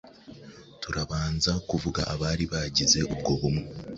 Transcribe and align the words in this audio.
turabanza 0.81 1.51
kuvuga 1.69 2.01
abari 2.13 2.45
bagize 2.53 2.99
ubwo 3.13 3.31
bumwe 3.39 3.65